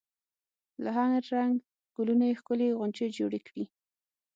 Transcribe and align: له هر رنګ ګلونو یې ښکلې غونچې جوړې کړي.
له 0.83 0.89
هر 0.97 1.09
رنګ 1.35 1.53
ګلونو 1.95 2.23
یې 2.29 2.37
ښکلې 2.39 2.75
غونچې 2.77 3.07
جوړې 3.17 3.39
کړي. 3.47 3.65